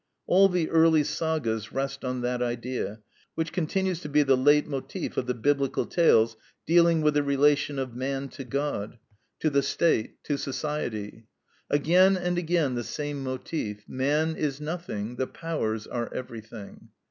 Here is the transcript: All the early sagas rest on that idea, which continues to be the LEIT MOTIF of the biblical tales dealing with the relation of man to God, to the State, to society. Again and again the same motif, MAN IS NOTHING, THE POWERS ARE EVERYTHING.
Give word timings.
All 0.25 0.49
the 0.49 0.67
early 0.71 1.03
sagas 1.03 1.71
rest 1.71 2.03
on 2.03 2.21
that 2.21 2.41
idea, 2.41 3.01
which 3.35 3.51
continues 3.53 3.99
to 3.99 4.09
be 4.09 4.23
the 4.23 4.35
LEIT 4.35 4.65
MOTIF 4.67 5.15
of 5.15 5.27
the 5.27 5.35
biblical 5.35 5.85
tales 5.85 6.35
dealing 6.65 7.03
with 7.03 7.13
the 7.13 7.21
relation 7.21 7.77
of 7.77 7.95
man 7.95 8.27
to 8.29 8.43
God, 8.43 8.97
to 9.41 9.51
the 9.51 9.61
State, 9.61 10.23
to 10.23 10.37
society. 10.39 11.27
Again 11.69 12.17
and 12.17 12.39
again 12.39 12.73
the 12.73 12.83
same 12.83 13.23
motif, 13.23 13.83
MAN 13.87 14.35
IS 14.37 14.59
NOTHING, 14.59 15.17
THE 15.17 15.27
POWERS 15.27 15.85
ARE 15.85 16.11
EVERYTHING. 16.11 16.89